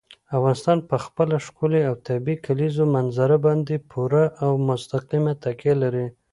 [0.37, 6.07] افغانستان په خپله ښکلې او طبیعي کلیزو منظره باندې پوره او مستقیمه تکیه لري.